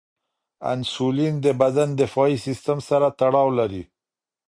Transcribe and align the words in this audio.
انسولین 0.73 1.33
د 1.45 1.47
بدن 1.61 1.89
دفاعي 2.01 2.37
سیستم 2.45 2.77
سره 2.89 3.07
تړاو 3.19 3.47
لري. 3.59 3.83